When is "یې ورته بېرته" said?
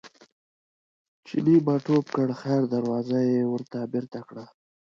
3.31-4.19